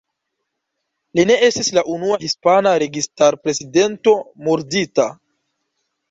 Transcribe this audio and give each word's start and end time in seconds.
Li 1.17 1.25
ne 1.29 1.33
estis 1.47 1.67
la 1.77 1.83
unua 1.95 2.17
hispana 2.23 2.71
registar-prezidento 2.83 4.15
murdita. 4.47 5.07